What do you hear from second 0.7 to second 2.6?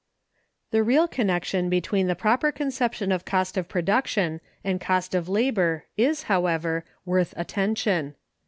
The real connection between the proper